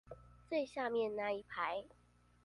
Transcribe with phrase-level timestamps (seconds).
[0.49, 1.83] 最下面那一排